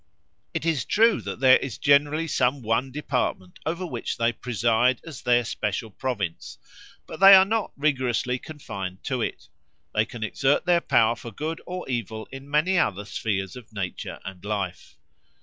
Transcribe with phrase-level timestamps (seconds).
[0.55, 5.21] It is true that there is generally some one department over which they preside as
[5.21, 6.57] their special province;
[7.05, 9.47] but they are not rigorously confined to it;
[9.93, 14.19] they can exert their power for good or evil in many other spheres of nature
[14.25, 14.97] and life.